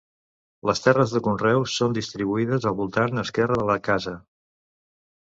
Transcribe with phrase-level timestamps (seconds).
[0.67, 4.15] Les terres de conreu són distribuïdes al voltant esquerre de la casa.